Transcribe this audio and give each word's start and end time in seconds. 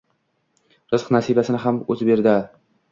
Rizq-nasibasini 0.95 1.63
ham 1.67 1.79
o`zi 1.87 2.13
beradi 2.13 2.37